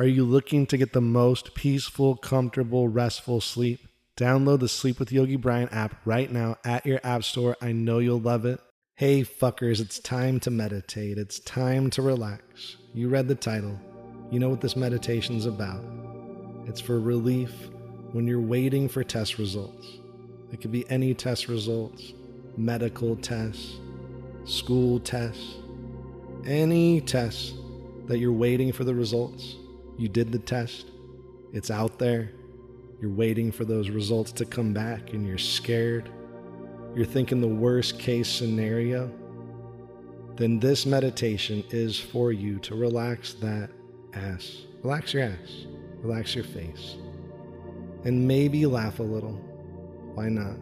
Are 0.00 0.06
you 0.06 0.24
looking 0.24 0.64
to 0.68 0.78
get 0.78 0.94
the 0.94 1.02
most 1.02 1.54
peaceful, 1.54 2.16
comfortable, 2.16 2.88
restful 2.88 3.42
sleep? 3.42 3.86
Download 4.16 4.58
the 4.58 4.66
Sleep 4.66 4.98
with 4.98 5.12
Yogi 5.12 5.36
Bryan 5.36 5.68
app 5.68 5.94
right 6.06 6.32
now 6.32 6.56
at 6.64 6.86
your 6.86 7.00
app 7.04 7.22
store. 7.22 7.54
I 7.60 7.72
know 7.72 7.98
you'll 7.98 8.18
love 8.18 8.46
it. 8.46 8.60
Hey, 8.94 9.24
fuckers, 9.24 9.78
it's 9.78 9.98
time 9.98 10.40
to 10.40 10.50
meditate. 10.50 11.18
It's 11.18 11.38
time 11.40 11.90
to 11.90 12.00
relax. 12.00 12.78
You 12.94 13.10
read 13.10 13.28
the 13.28 13.34
title. 13.34 13.78
You 14.30 14.40
know 14.40 14.48
what 14.48 14.62
this 14.62 14.74
meditation's 14.74 15.44
about. 15.44 15.84
It's 16.66 16.80
for 16.80 16.98
relief 16.98 17.52
when 18.12 18.26
you're 18.26 18.40
waiting 18.40 18.88
for 18.88 19.04
test 19.04 19.36
results. 19.36 19.86
It 20.50 20.62
could 20.62 20.72
be 20.72 20.88
any 20.88 21.12
test 21.12 21.46
results, 21.46 22.14
medical 22.56 23.16
tests, 23.16 23.74
school 24.46 24.98
tests, 24.98 25.56
any 26.46 27.02
tests 27.02 27.52
that 28.06 28.16
you're 28.16 28.32
waiting 28.32 28.72
for 28.72 28.84
the 28.84 28.94
results. 28.94 29.56
You 30.00 30.08
did 30.08 30.32
the 30.32 30.38
test, 30.38 30.86
it's 31.52 31.70
out 31.70 31.98
there. 31.98 32.30
You're 33.02 33.10
waiting 33.10 33.52
for 33.52 33.66
those 33.66 33.90
results 33.90 34.32
to 34.32 34.46
come 34.46 34.72
back 34.72 35.12
and 35.12 35.26
you're 35.26 35.36
scared. 35.36 36.08
You're 36.94 37.04
thinking 37.04 37.42
the 37.42 37.46
worst 37.46 37.98
case 37.98 38.26
scenario. 38.26 39.12
Then 40.36 40.58
this 40.58 40.86
meditation 40.86 41.62
is 41.68 42.00
for 42.00 42.32
you 42.32 42.58
to 42.60 42.74
relax 42.74 43.34
that 43.34 43.68
ass. 44.14 44.62
Relax 44.82 45.12
your 45.12 45.24
ass. 45.24 45.66
Relax 46.00 46.34
your 46.34 46.44
face. 46.44 46.96
And 48.04 48.26
maybe 48.26 48.64
laugh 48.64 49.00
a 49.00 49.02
little. 49.02 49.34
Why 50.14 50.30
not? 50.30 50.56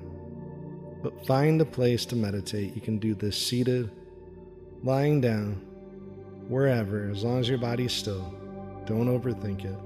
But 1.00 1.24
find 1.26 1.60
a 1.60 1.64
place 1.64 2.04
to 2.06 2.16
meditate. 2.16 2.74
You 2.74 2.80
can 2.80 2.98
do 2.98 3.14
this 3.14 3.40
seated, 3.40 3.92
lying 4.82 5.20
down, 5.20 5.64
wherever, 6.48 7.08
as 7.08 7.22
long 7.22 7.38
as 7.38 7.48
your 7.48 7.58
body's 7.58 7.92
still. 7.92 8.34
Don't 8.88 9.06
overthink 9.06 9.66
it. 9.66 9.78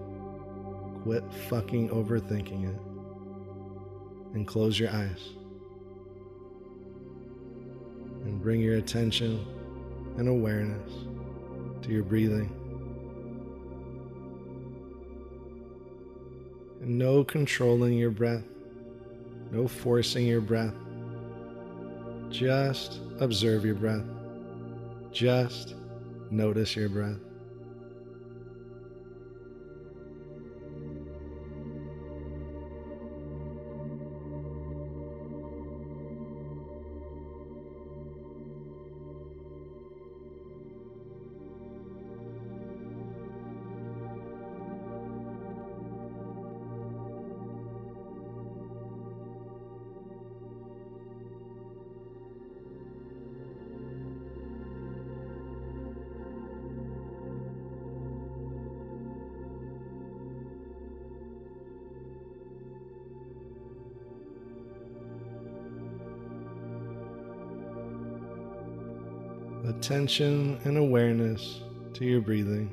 Quit 1.03 1.25
fucking 1.49 1.89
overthinking 1.89 2.71
it. 2.73 2.81
And 4.33 4.47
close 4.47 4.79
your 4.79 4.91
eyes. 4.91 5.31
And 8.23 8.41
bring 8.41 8.61
your 8.61 8.77
attention 8.77 9.45
and 10.19 10.29
awareness 10.29 10.93
to 11.83 11.91
your 11.91 12.05
breathing. 12.05 12.49
And 16.81 16.97
no 16.97 17.25
controlling 17.25 17.95
your 17.95 18.13
breath, 18.13 18.45
no 19.51 19.67
forcing 19.67 20.29
your 20.29 20.41
breath. 20.41 20.75
Just 22.31 23.01
observe 23.19 23.65
your 23.65 23.75
breath. 23.75 24.05
Just 25.11 25.75
notice 26.31 26.77
your 26.77 26.89
breath. 26.89 27.19
Attention 69.93 70.59
and 70.65 70.79
awareness 70.79 71.61
to 71.93 72.07
your 72.07 72.23
breathing. 72.23 72.73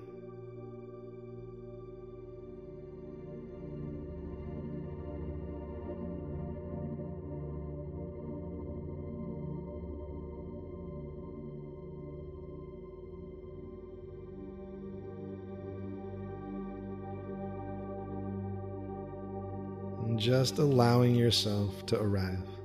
Just 20.16 20.57
allowing 20.57 21.16
yourself 21.16 21.86
to 21.88 22.00
arrive. 22.00 22.59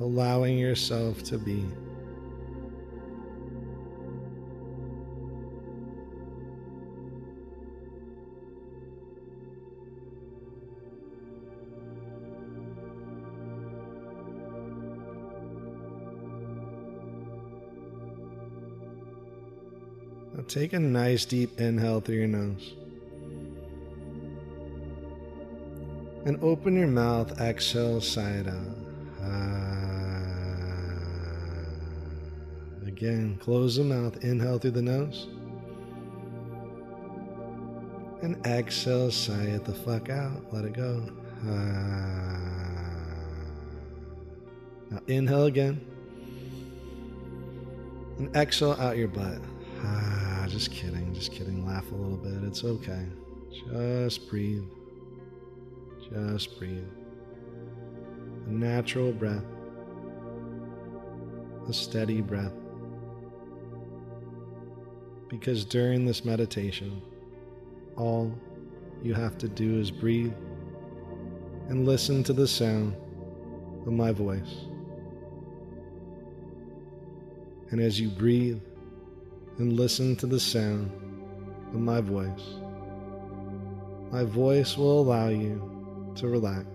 Allowing 0.00 0.58
yourself 0.58 1.22
to 1.24 1.38
be. 1.38 1.64
Now 20.34 20.44
take 20.46 20.72
a 20.72 20.78
nice 20.78 21.24
deep 21.24 21.60
inhale 21.60 22.00
through 22.00 22.16
your 22.16 22.28
nose. 22.28 22.74
And 26.24 26.38
open 26.42 26.76
your 26.76 26.86
mouth, 26.86 27.40
exhale, 27.40 28.00
side 28.00 28.48
out. 28.48 28.87
Again, 32.98 33.38
close 33.40 33.76
the 33.76 33.84
mouth. 33.84 34.24
Inhale 34.24 34.58
through 34.58 34.72
the 34.72 34.82
nose. 34.82 35.28
And 38.22 38.44
exhale, 38.44 39.12
sigh 39.12 39.44
it 39.44 39.64
the 39.64 39.72
fuck 39.72 40.10
out. 40.10 40.52
Let 40.52 40.64
it 40.64 40.72
go. 40.72 41.08
Now 44.90 44.98
inhale 45.06 45.44
again. 45.44 45.80
And 48.18 48.34
exhale 48.34 48.72
out 48.72 48.96
your 48.96 49.06
butt. 49.06 49.38
Ah, 49.84 50.46
just 50.48 50.72
kidding, 50.72 51.14
just 51.14 51.30
kidding. 51.30 51.64
Laugh 51.64 51.88
a 51.92 51.94
little 51.94 52.16
bit. 52.16 52.42
It's 52.48 52.64
okay. 52.64 53.06
Just 53.70 54.28
breathe. 54.28 54.64
Just 56.02 56.58
breathe. 56.58 56.82
A 58.48 58.50
natural 58.50 59.12
breath. 59.12 59.44
A 61.68 61.72
steady 61.72 62.20
breath 62.20 62.52
because 65.28 65.64
during 65.64 66.06
this 66.06 66.24
meditation, 66.24 67.02
all 67.96 68.32
you 69.02 69.14
have 69.14 69.36
to 69.38 69.48
do 69.48 69.78
is 69.78 69.90
breathe 69.90 70.32
and 71.68 71.86
listen 71.86 72.22
to 72.24 72.32
the 72.32 72.48
sound 72.48 72.96
of 73.86 73.92
my 73.92 74.10
voice. 74.10 74.64
And 77.70 77.80
as 77.80 78.00
you 78.00 78.08
breathe 78.08 78.60
and 79.58 79.74
listen 79.74 80.16
to 80.16 80.26
the 80.26 80.40
sound 80.40 80.90
of 81.74 81.80
my 81.80 82.00
voice, 82.00 82.56
my 84.10 84.24
voice 84.24 84.78
will 84.78 85.02
allow 85.02 85.28
you 85.28 86.12
to 86.16 86.28
relax. 86.28 86.66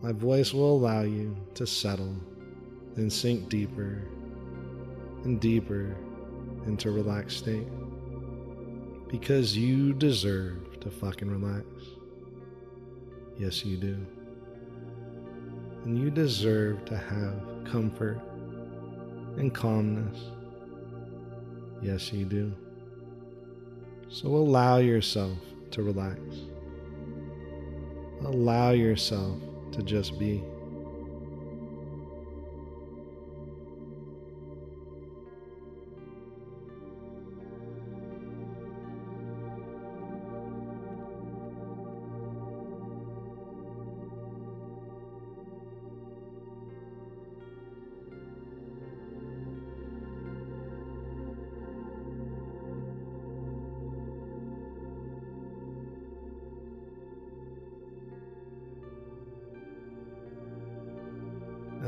My 0.00 0.12
voice 0.12 0.54
will 0.54 0.76
allow 0.76 1.02
you 1.02 1.36
to 1.54 1.66
settle 1.66 2.14
and 2.94 3.12
sink 3.12 3.48
deeper 3.48 4.02
and 5.24 5.40
deeper 5.40 5.96
into 6.66 6.90
relaxed 6.90 7.38
state. 7.38 7.66
Because 9.08 9.56
you 9.56 9.92
deserve 9.94 10.80
to 10.80 10.90
fucking 10.90 11.30
relax. 11.30 11.66
Yes, 13.38 13.64
you 13.64 13.76
do. 13.76 14.06
And 15.84 15.98
you 15.98 16.10
deserve 16.10 16.84
to 16.86 16.96
have 16.96 17.70
comfort 17.70 18.20
and 19.36 19.54
calmness. 19.54 20.18
Yes, 21.80 22.12
you 22.12 22.24
do. 22.24 22.52
So 24.08 24.28
allow 24.28 24.78
yourself 24.78 25.38
to 25.70 25.82
relax. 25.82 26.20
Allow 28.24 28.72
yourself 28.72 29.38
to 29.72 29.82
just 29.82 30.18
be. 30.18 30.42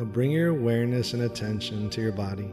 Bring 0.05 0.31
your 0.31 0.49
awareness 0.49 1.13
and 1.13 1.23
attention 1.23 1.91
to 1.91 2.01
your 2.01 2.13
body. 2.13 2.51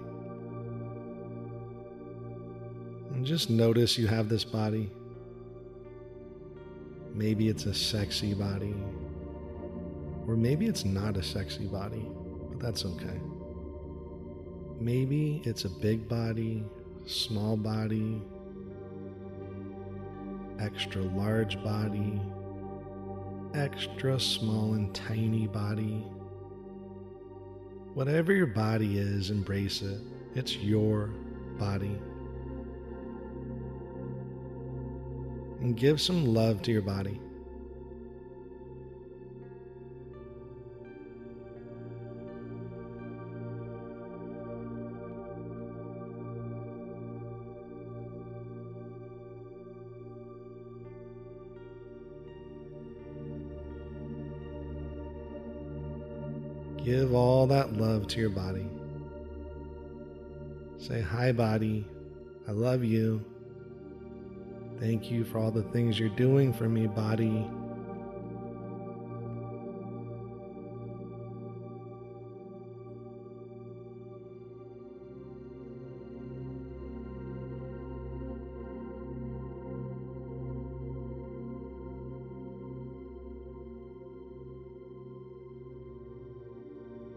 And 3.13 3.25
just 3.25 3.49
notice 3.49 3.97
you 3.97 4.07
have 4.07 4.27
this 4.27 4.43
body. 4.43 4.91
Maybe 7.13 7.47
it's 7.47 7.65
a 7.65 7.73
sexy 7.73 8.33
body, 8.33 8.75
or 10.27 10.35
maybe 10.35 10.67
it's 10.67 10.85
not 10.85 11.17
a 11.17 11.23
sexy 11.23 11.65
body, 11.65 12.05
but 12.49 12.59
that's 12.59 12.85
okay. 12.85 13.19
Maybe 14.79 15.41
it's 15.43 15.65
a 15.65 15.69
big 15.69 16.07
body, 16.07 16.63
small 17.07 17.57
body, 17.57 18.21
extra 20.59 21.01
large 21.01 21.63
body, 21.63 22.21
extra 23.55 24.19
small 24.19 24.73
and 24.73 24.93
tiny 24.93 25.47
body. 25.47 26.05
Whatever 27.97 28.31
your 28.31 28.45
body 28.45 28.99
is, 28.99 29.31
embrace 29.31 29.81
it. 29.81 29.99
It's 30.35 30.55
your 30.55 31.07
body. 31.57 31.99
And 35.61 35.75
give 35.75 35.99
some 35.99 36.23
love 36.23 36.61
to 36.61 36.71
your 36.71 36.83
body. 36.83 37.19
Give 56.87 57.13
all 57.13 57.47
that 57.47 57.73
love 57.73 58.07
to 58.07 58.21
your 58.21 58.29
body. 58.29 58.65
Say, 60.77 61.01
Hi, 61.01 61.33
body. 61.33 61.85
I 62.47 62.51
love 62.51 62.81
you. 62.81 63.25
Thank 64.79 65.11
you 65.11 65.25
for 65.25 65.37
all 65.37 65.51
the 65.51 65.63
things 65.63 65.99
you're 65.99 66.07
doing 66.07 66.53
for 66.53 66.69
me, 66.69 66.87
body. 66.87 67.45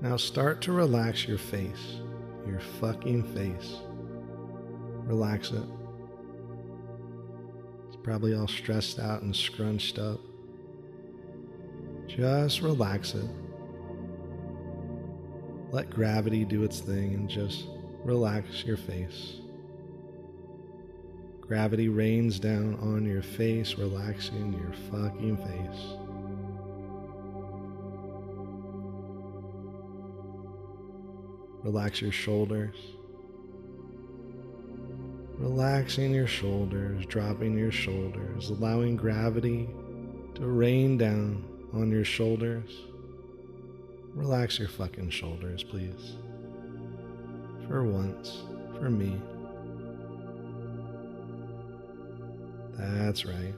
Now 0.01 0.17
start 0.17 0.63
to 0.63 0.73
relax 0.73 1.29
your 1.29 1.37
face, 1.37 2.01
your 2.47 2.61
fucking 2.81 3.23
face. 3.35 3.77
Relax 5.05 5.51
it. 5.51 5.63
It's 7.89 7.99
probably 8.03 8.35
all 8.35 8.49
stressed 8.49 8.99
out 8.99 9.21
and 9.21 9.37
scrunched 9.37 9.99
up. 9.99 10.21
Just 12.07 12.63
relax 12.63 13.15
it. 13.15 13.29
Let 15.71 15.91
gravity 15.91 16.47
do 16.47 16.65
its 16.65 16.81
thing 16.81 17.15
and 17.15 17.29
just 17.29 17.67
relax 18.03 18.65
your 18.65 18.79
face. 18.79 19.35
Gravity 21.43 21.89
rains 21.89 22.41
down 22.41 22.77
on 22.77 23.05
your 23.05 23.23
face, 23.23 23.75
relaxing 23.75 24.55
your 24.55 24.73
fucking 24.91 25.37
face. 25.37 26.10
Relax 31.63 32.01
your 32.01 32.13
shoulders. 32.13 32.77
Relaxing 35.37 36.13
your 36.13 36.27
shoulders, 36.27 37.07
dropping 37.07 37.57
your 37.57 37.73
shoulders, 37.73 38.51
allowing 38.51 38.97
gravity 38.97 39.69
to 40.35 40.47
rain 40.47 40.99
down 40.99 41.45
on 41.73 41.91
your 41.91 42.05
shoulders. 42.05 42.71
Relax 44.15 44.59
your 44.59 44.69
fucking 44.69 45.11
shoulders, 45.11 45.63
please. 45.63 46.17
For 47.69 47.85
once, 47.85 48.43
for 48.79 48.91
me. 48.91 49.21
That's 52.79 53.25
right. 53.25 53.55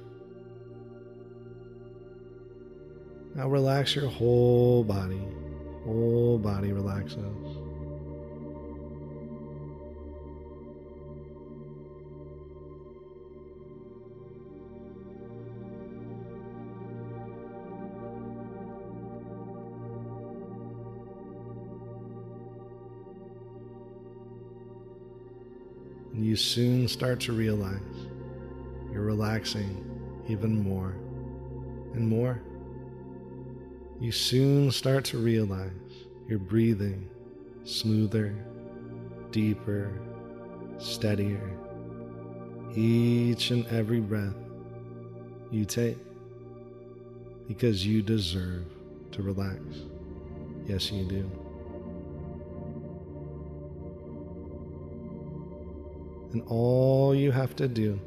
Now 3.35 3.49
relax 3.49 3.97
your 3.97 4.09
whole 4.09 4.85
body. 4.85 5.23
Whole 5.85 6.39
body 6.39 6.73
relaxes. 6.73 7.62
You 26.25 26.37
soon 26.37 26.89
start 26.89 27.21
to 27.21 27.33
realize 27.33 27.81
you're 28.93 29.03
relaxing 29.03 29.85
even 30.29 30.63
more 30.63 30.95
and 31.95 32.07
more. 32.07 32.41
You 34.01 34.13
soon 34.13 34.71
start 34.71 35.05
to 35.07 35.19
realize 35.19 35.71
you're 36.29 36.39
breathing 36.39 37.09
smoother, 37.65 38.35
deeper, 39.31 39.93
steadier. 40.79 41.59
Each 42.75 43.51
and 43.51 43.67
every 43.67 44.01
breath 44.01 44.35
you 45.51 45.65
take 45.65 45.99
because 47.47 47.87
you 47.87 48.03
deserve 48.03 48.65
to 49.13 49.23
relax. 49.23 49.61
Yes, 50.67 50.91
you 50.91 51.05
do. 51.05 51.42
And 56.33 56.43
all 56.47 57.15
you 57.15 57.31
have 57.31 57.55
to 57.57 57.69
do 57.69 58.01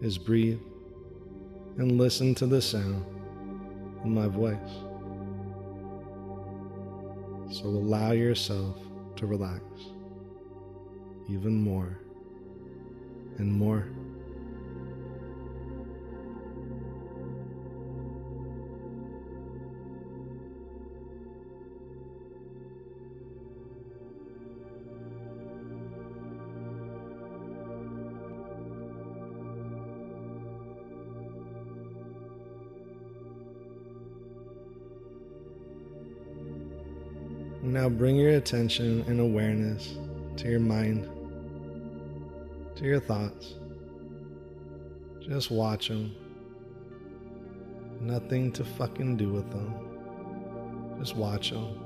is 0.00 0.16
breathe 0.18 0.60
and 1.78 1.98
listen 1.98 2.34
to 2.36 2.46
the 2.46 2.62
sound 2.62 3.04
of 4.00 4.06
my 4.06 4.28
voice. 4.28 4.56
So 7.50 7.66
allow 7.66 8.12
yourself 8.12 8.76
to 9.16 9.26
relax 9.26 9.62
even 11.28 11.62
more 11.62 11.98
and 13.38 13.52
more. 13.52 13.88
Now 37.72 37.88
bring 37.88 38.16
your 38.16 38.32
attention 38.32 39.02
and 39.08 39.18
awareness 39.18 39.96
to 40.36 40.46
your 40.46 40.60
mind, 40.60 41.08
to 42.76 42.84
your 42.84 43.00
thoughts. 43.00 43.54
Just 45.22 45.50
watch 45.50 45.88
them. 45.88 46.14
Nothing 47.98 48.52
to 48.52 48.62
fucking 48.62 49.16
do 49.16 49.32
with 49.32 49.50
them. 49.50 49.74
Just 50.98 51.16
watch 51.16 51.50
them. 51.50 51.78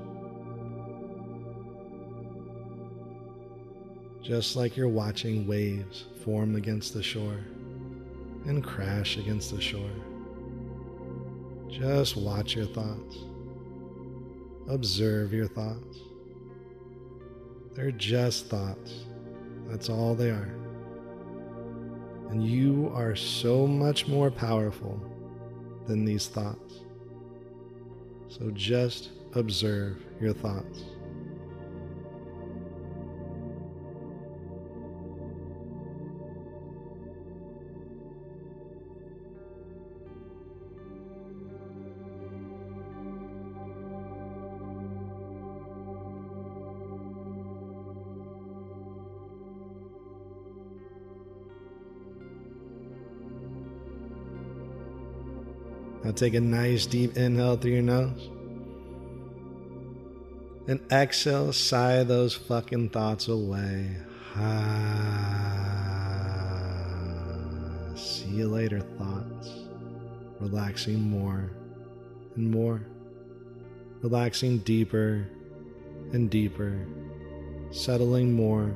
Just 4.21 4.57
like 4.57 4.75
you're 4.75 4.89
watching 4.89 5.47
waves 5.47 6.03
form 6.25 6.57
against 6.57 6.93
the 6.95 7.01
shore 7.01 7.39
and 8.45 8.61
crash 8.61 9.15
against 9.15 9.55
the 9.55 9.61
shore. 9.61 9.89
Just 11.69 12.17
watch 12.17 12.57
your 12.57 12.65
thoughts. 12.65 13.19
Observe 14.69 15.33
your 15.33 15.47
thoughts. 15.47 15.97
They're 17.73 17.91
just 17.91 18.47
thoughts. 18.47 19.05
That's 19.67 19.89
all 19.89 20.15
they 20.15 20.29
are. 20.29 20.53
And 22.29 22.45
you 22.45 22.91
are 22.93 23.15
so 23.15 23.65
much 23.65 24.07
more 24.07 24.29
powerful 24.29 24.99
than 25.85 26.03
these 26.03 26.27
thoughts. 26.27 26.81
So 28.27 28.51
just 28.51 29.11
observe 29.33 30.03
your 30.19 30.33
thoughts. 30.33 30.83
Now 56.07 56.13
take 56.13 56.35
a 56.35 56.39
nice 56.39 56.85
deep 56.85 57.17
inhale 57.17 57.57
through 57.57 57.71
your 57.71 57.81
nose. 57.81 58.29
And 60.69 60.79
exhale, 60.89 61.51
sigh 61.51 62.05
those 62.05 62.33
fucking 62.33 62.91
thoughts 62.91 63.27
away. 63.27 63.97
Ah, 64.37 64.63
see 67.97 68.29
you 68.29 68.47
later, 68.47 68.79
thoughts. 68.79 69.49
Relaxing 70.39 71.01
more 71.01 71.51
and 72.37 72.51
more. 72.51 72.87
Relaxing 74.01 74.59
deeper 74.59 75.27
and 76.13 76.29
deeper. 76.29 76.87
Settling 77.71 78.31
more 78.31 78.73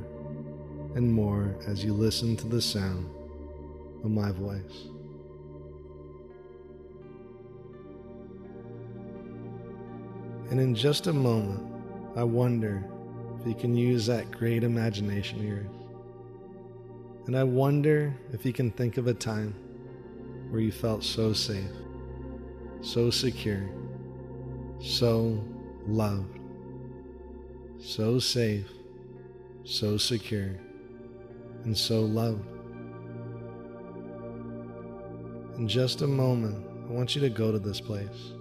and 0.95 1.09
more 1.09 1.55
as 1.65 1.81
you 1.81 1.93
listen 1.93 2.35
to 2.35 2.47
the 2.47 2.61
sound 2.61 3.09
of 4.03 4.11
my 4.11 4.33
voice. 4.33 4.90
And 10.51 10.59
in 10.59 10.75
just 10.75 11.07
a 11.07 11.13
moment, 11.13 11.65
I 12.17 12.25
wonder 12.25 12.83
if 13.39 13.47
you 13.47 13.55
can 13.55 13.73
use 13.73 14.05
that 14.07 14.29
great 14.31 14.65
imagination 14.65 15.39
of 15.39 15.45
yours. 15.45 15.67
And 17.25 17.37
I 17.37 17.45
wonder 17.45 18.13
if 18.33 18.45
you 18.45 18.51
can 18.51 18.69
think 18.69 18.97
of 18.97 19.07
a 19.07 19.13
time 19.13 19.55
where 20.49 20.59
you 20.59 20.73
felt 20.73 21.05
so 21.05 21.31
safe, 21.31 21.71
so 22.81 23.09
secure, 23.09 23.69
so 24.81 25.41
loved, 25.87 26.37
so 27.79 28.19
safe, 28.19 28.67
so 29.63 29.95
secure, 29.95 30.59
and 31.63 31.77
so 31.77 32.01
loved. 32.01 32.45
In 35.57 35.65
just 35.69 36.01
a 36.01 36.07
moment, 36.07 36.61
I 36.89 36.91
want 36.91 37.15
you 37.15 37.21
to 37.21 37.29
go 37.29 37.53
to 37.53 37.59
this 37.59 37.79
place. 37.79 38.33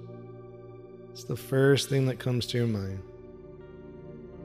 It's 1.12 1.24
the 1.24 1.36
first 1.36 1.88
thing 1.88 2.06
that 2.06 2.20
comes 2.20 2.46
to 2.46 2.58
your 2.58 2.68
mind. 2.68 3.02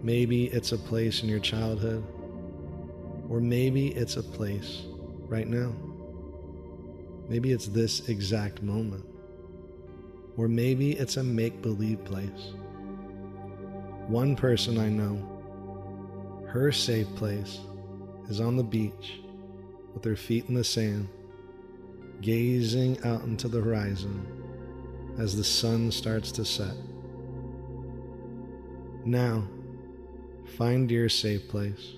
Maybe 0.02 0.46
it's 0.46 0.72
a 0.72 0.78
place 0.78 1.22
in 1.22 1.30
your 1.30 1.40
childhood, 1.40 2.04
or 3.30 3.40
maybe 3.40 3.90
it's 3.90 4.18
a 4.18 4.24
place 4.24 4.82
right 5.28 5.48
now. 5.48 5.74
Maybe 7.30 7.52
it's 7.52 7.68
this 7.68 8.10
exact 8.10 8.64
moment, 8.64 9.06
or 10.38 10.48
maybe 10.48 10.94
it's 10.94 11.18
a 11.18 11.24
make 11.24 11.62
believe 11.62 12.04
place. 12.04 12.54
One 14.08 14.36
person 14.36 14.80
I 14.80 14.90
know, 14.90 16.48
her 16.48 16.72
safe 16.72 17.08
place 17.16 17.60
is 18.28 18.42
on 18.42 18.58
the 18.58 18.64
beach 18.64 19.20
with 19.94 20.04
her 20.04 20.16
feet 20.16 20.46
in 20.50 20.56
the 20.56 20.64
sand, 20.64 21.10
gazing 22.22 23.04
out 23.04 23.22
into 23.22 23.48
the 23.48 23.62
horizon 23.62 24.35
as 25.18 25.36
the 25.36 25.44
sun 25.44 25.92
starts 25.92 26.32
to 26.34 26.46
set. 26.46 26.76
Now, 29.06 29.48
Find 30.58 30.90
your 30.90 31.10
safe 31.10 31.50
place. 31.50 31.96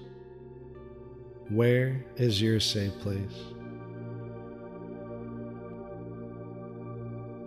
Where 1.50 2.04
is 2.16 2.42
your 2.42 2.60
safe 2.60 2.98
place? 3.00 3.38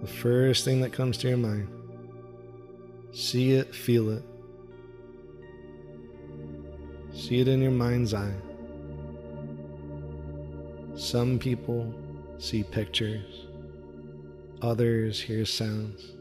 The 0.03 0.07
first 0.07 0.65
thing 0.65 0.81
that 0.83 0.93
comes 0.93 1.19
to 1.19 1.29
your 1.29 1.37
mind. 1.37 1.69
See 3.13 3.53
it, 3.53 3.75
feel 3.75 4.11
it. 4.11 4.23
See 7.13 7.41
it 7.41 7.49
in 7.49 7.61
your 7.61 7.73
mind's 7.73 8.15
eye. 8.15 8.37
Some 10.95 11.41
people 11.41 11.93
see 12.39 12.63
pictures, 12.63 13.47
others 14.63 15.21
hear 15.21 15.45
sounds, 15.45 16.13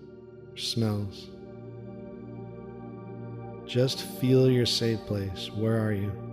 smells. 0.56 1.30
Just 3.66 4.04
feel 4.20 4.50
your 4.50 4.66
safe 4.66 5.00
place. 5.06 5.50
Where 5.56 5.80
are 5.80 5.94
you? 5.94 6.29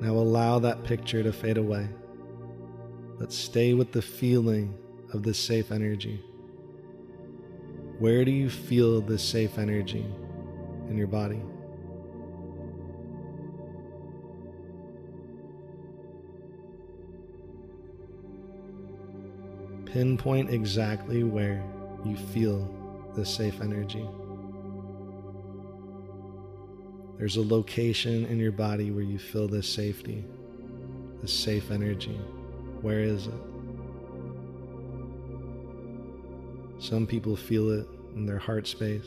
Now 0.00 0.14
allow 0.14 0.58
that 0.60 0.82
picture 0.82 1.22
to 1.22 1.32
fade 1.32 1.58
away, 1.58 1.86
but 3.18 3.32
stay 3.32 3.74
with 3.74 3.92
the 3.92 4.00
feeling 4.00 4.74
of 5.12 5.22
this 5.22 5.38
safe 5.38 5.70
energy? 5.72 6.22
Where 7.98 8.24
do 8.24 8.30
you 8.30 8.48
feel 8.48 9.02
this 9.02 9.22
safe 9.22 9.58
energy 9.58 10.06
in 10.88 10.96
your 10.96 11.06
body? 11.06 11.42
Pinpoint 19.84 20.50
exactly 20.50 21.24
where 21.24 21.62
you 22.04 22.16
feel 22.16 23.12
this 23.16 23.28
safe 23.28 23.60
energy. 23.60 24.08
There's 27.20 27.36
a 27.36 27.42
location 27.42 28.24
in 28.24 28.38
your 28.38 28.50
body 28.50 28.90
where 28.90 29.04
you 29.04 29.18
feel 29.18 29.46
this 29.46 29.68
safety, 29.68 30.24
this 31.20 31.30
safe 31.30 31.70
energy. 31.70 32.18
Where 32.80 33.00
is 33.00 33.26
it? 33.26 33.34
Some 36.78 37.06
people 37.06 37.36
feel 37.36 37.72
it 37.72 37.86
in 38.14 38.24
their 38.24 38.38
heart 38.38 38.66
space, 38.66 39.04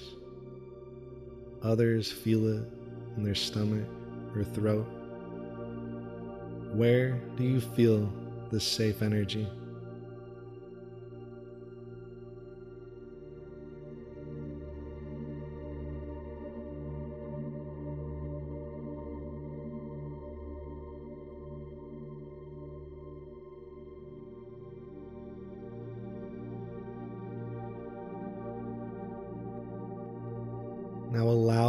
others 1.63 2.12
feel 2.12 2.48
it 2.50 2.70
in 3.17 3.24
their 3.24 3.34
stomach 3.34 3.89
or 4.36 4.43
throat. 4.43 4.86
Where 6.72 7.13
do 7.36 7.43
you 7.43 7.62
feel 7.62 8.13
this 8.51 8.63
safe 8.63 9.01
energy? 9.01 9.48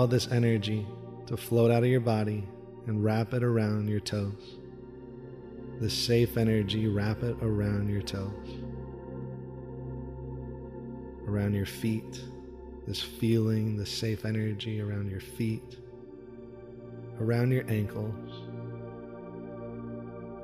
Allow 0.04 0.10
this 0.10 0.28
energy 0.30 0.86
to 1.28 1.34
float 1.34 1.70
out 1.70 1.82
of 1.82 1.88
your 1.88 1.98
body 1.98 2.46
and 2.86 3.02
wrap 3.02 3.32
it 3.32 3.42
around 3.42 3.88
your 3.88 4.00
toes. 4.00 4.58
This 5.80 5.94
safe 5.94 6.36
energy, 6.36 6.88
wrap 6.88 7.22
it 7.22 7.34
around 7.40 7.88
your 7.88 8.02
toes, 8.02 8.50
around 11.26 11.54
your 11.54 11.64
feet. 11.64 12.20
This 12.86 13.00
feeling, 13.00 13.78
the 13.78 13.86
safe 13.86 14.26
energy 14.26 14.78
around 14.78 15.10
your 15.10 15.22
feet, 15.22 15.78
around 17.18 17.50
your 17.50 17.64
ankles, 17.70 18.30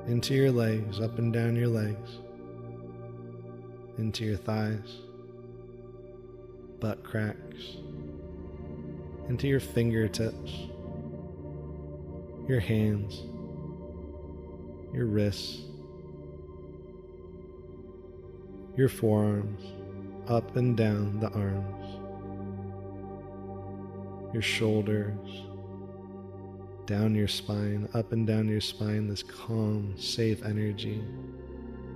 into 0.09 0.33
your 0.33 0.53
legs, 0.53 1.01
up 1.03 1.19
and 1.19 1.35
down 1.35 1.55
your 1.55 1.69
legs, 1.69 2.13
into 3.99 4.25
your 4.25 4.39
thighs, 4.39 5.01
butt 6.81 7.05
cracks 7.05 7.77
into 9.29 9.47
your 9.47 9.61
fingertips, 9.61 10.53
your 12.49 12.61
hands, 12.61 13.23
your 14.93 15.07
wrists, 15.07 15.61
your 18.77 18.89
forearms, 18.89 19.61
up 20.29 20.57
and 20.57 20.77
down 20.77 21.21
the 21.21 21.29
arms, 21.31 22.01
your 24.33 24.43
shoulders, 24.43 25.45
down 26.87 27.15
your 27.15 27.29
spine, 27.29 27.89
up 27.95 28.13
and 28.13 28.27
down 28.27 28.49
your 28.49 28.61
spine, 28.61 29.07
this 29.07 29.23
calm, 29.23 29.95
safe 29.97 30.45
energy 30.45 31.05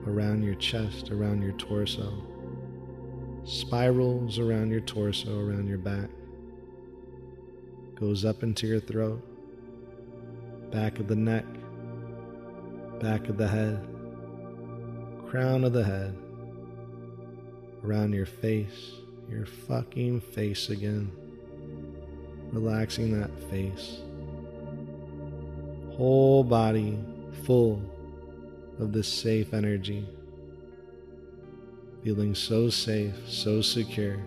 around 0.06 0.42
your 0.42 0.54
chest, 0.54 1.10
around 1.10 1.42
your 1.42 1.52
torso, 1.52 2.12
spirals 3.44 4.38
around 4.38 4.70
your 4.70 4.80
torso, 4.80 5.40
around 5.40 5.66
your 5.66 5.78
back 5.78 6.08
goes 7.94 8.24
up 8.24 8.42
into 8.42 8.66
your 8.66 8.80
throat, 8.80 9.22
back 10.70 10.98
of 10.98 11.06
the 11.06 11.16
neck, 11.16 11.44
back 13.00 13.28
of 13.28 13.36
the 13.36 13.46
head, 13.46 13.86
crown 15.28 15.64
of 15.64 15.72
the 15.72 15.84
head, 15.84 16.16
around 17.84 18.12
your 18.12 18.26
face, 18.26 18.92
your 19.30 19.46
fucking 19.46 20.20
face 20.20 20.70
again, 20.70 21.10
relaxing 22.52 23.18
that 23.18 23.30
face. 23.50 23.98
Whole 25.96 26.42
body 26.42 26.98
full 27.44 27.80
of 28.80 28.92
this 28.92 29.06
safe 29.06 29.54
energy, 29.54 30.08
feeling 32.02 32.34
so 32.34 32.68
safe, 32.68 33.14
so 33.28 33.62
secure. 33.62 34.18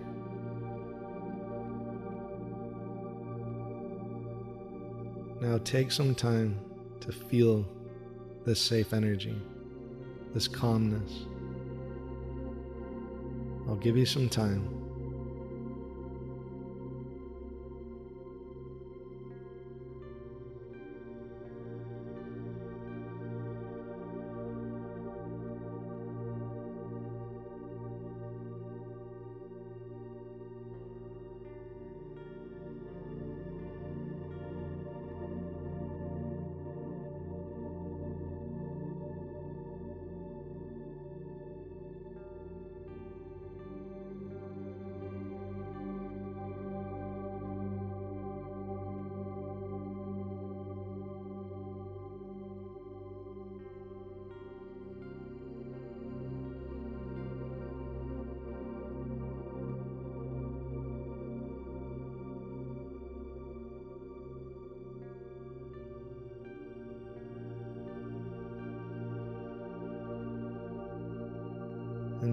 Now 5.39 5.59
take 5.59 5.91
some 5.91 6.15
time 6.15 6.59
to 7.01 7.11
feel 7.11 7.65
this 8.45 8.59
safe 8.59 8.93
energy, 8.93 9.35
this 10.33 10.47
calmness. 10.47 11.25
I'll 13.67 13.75
give 13.75 13.97
you 13.97 14.05
some 14.05 14.29
time. 14.29 14.86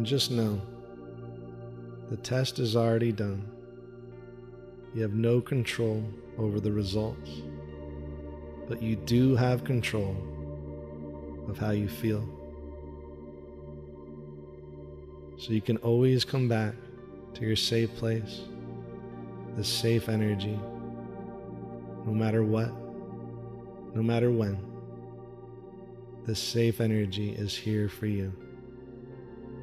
Just 0.05 0.31
know 0.31 0.61
the 2.11 2.19
test 2.19 2.59
is 2.59 2.77
already 2.77 3.11
done. 3.11 3.51
You 4.95 5.01
have 5.01 5.15
no 5.15 5.41
control 5.41 6.05
over 6.37 6.61
the 6.61 6.71
results, 6.71 7.31
but 8.69 8.83
you 8.83 8.97
do 8.97 9.35
have 9.35 9.65
control 9.65 10.15
of 11.49 11.57
how 11.57 11.71
you 11.71 11.89
feel. 11.89 12.23
So 15.39 15.53
you 15.53 15.63
can 15.63 15.79
always 15.79 16.23
come 16.23 16.49
back 16.49 16.75
to 17.33 17.41
your 17.41 17.57
safe 17.57 17.97
place, 17.97 18.43
the 19.57 19.65
safe 19.65 20.11
energy, 20.11 20.61
no 22.05 22.13
matter 22.13 22.45
what, 22.45 22.71
no 23.95 24.03
matter 24.03 24.31
when. 24.31 24.59
The 26.27 26.35
safe 26.35 26.83
energy 26.83 27.31
is 27.31 27.57
here 27.57 27.89
for 27.89 28.07
you. 28.07 28.35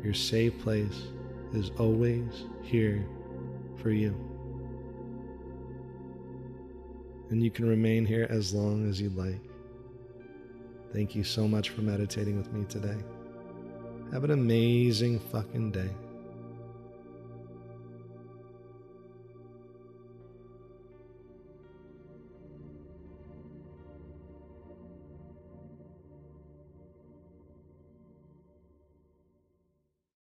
Your 0.04 0.14
safe 0.14 0.58
place 0.60 1.08
is 1.54 1.72
always 1.78 2.46
here 2.64 3.06
for 3.82 3.92
you. 3.92 4.16
And 7.30 7.42
you 7.42 7.52
can 7.52 7.68
remain 7.68 8.06
here 8.06 8.28
as 8.30 8.54
long 8.54 8.90
as 8.90 9.00
you 9.00 9.10
like. 9.10 9.40
Thank 10.94 11.16
you 11.16 11.24
so 11.24 11.48
much 11.48 11.70
for 11.70 11.82
meditating 11.82 12.38
with 12.38 12.52
me 12.52 12.66
today. 12.66 12.98
Have 14.12 14.26
an 14.26 14.32
amazing 14.32 15.20
fucking 15.20 15.72
day. 15.72 15.90